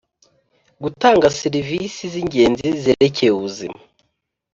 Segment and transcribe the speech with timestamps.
[0.83, 3.79] Gutanga serivisi z’ingenzi zerekeye ubuzima